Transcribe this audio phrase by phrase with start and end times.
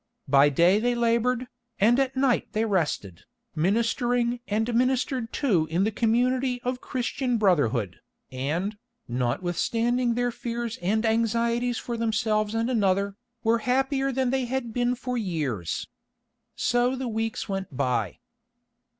[0.27, 1.45] By day they laboured,
[1.79, 7.99] and at night they rested, ministering and ministered to in the community of Christian brotherhood,
[8.31, 14.73] and, notwithstanding their fears and anxieties for themselves and another, were happier than they had
[14.73, 15.87] been for years.
[16.55, 18.17] So the weeks went by.